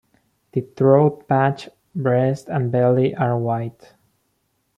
[0.53, 3.93] The throat patch, breast and belly are white.